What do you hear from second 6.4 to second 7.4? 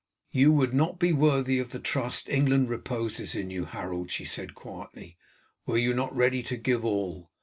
to give all.